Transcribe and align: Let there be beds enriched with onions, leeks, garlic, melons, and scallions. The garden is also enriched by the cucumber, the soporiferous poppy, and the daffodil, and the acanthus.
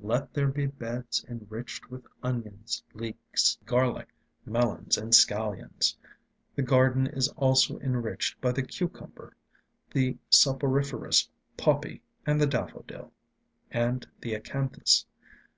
Let 0.00 0.34
there 0.34 0.48
be 0.48 0.66
beds 0.66 1.24
enriched 1.26 1.90
with 1.90 2.06
onions, 2.22 2.84
leeks, 2.92 3.56
garlic, 3.64 4.08
melons, 4.44 4.98
and 4.98 5.14
scallions. 5.14 5.96
The 6.54 6.60
garden 6.60 7.06
is 7.06 7.28
also 7.28 7.78
enriched 7.78 8.38
by 8.42 8.52
the 8.52 8.62
cucumber, 8.62 9.34
the 9.90 10.18
soporiferous 10.30 11.30
poppy, 11.56 12.02
and 12.26 12.38
the 12.38 12.46
daffodil, 12.46 13.14
and 13.70 14.06
the 14.20 14.34
acanthus. 14.34 15.06